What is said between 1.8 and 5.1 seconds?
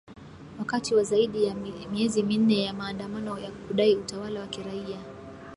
miezi minne ya maandamano ya kudai utawala wa kiraia